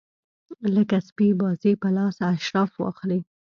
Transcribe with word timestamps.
لکه 0.75 0.97
سپي 1.07 1.27
بازي 1.41 1.71
په 1.81 1.87
لاس 1.95 2.15
اشراف 2.33 2.71
واخلي. 2.83 3.19